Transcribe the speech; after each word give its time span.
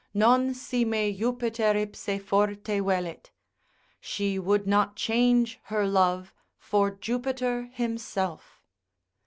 —non 0.17 0.51
si 0.55 0.83
me 0.83 1.13
Jupiter 1.15 1.77
ipse 1.77 2.19
forte 2.25 2.79
velit,—she 2.81 4.39
would 4.39 4.65
not 4.65 4.95
change 4.95 5.59
her 5.65 5.85
love 5.85 6.33
for 6.57 6.89
Jupiter 6.89 7.69
himself. 7.71 8.63